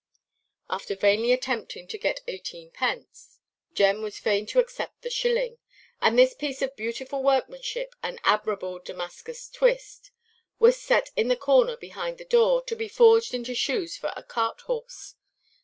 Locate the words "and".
6.01-6.17, 8.01-8.19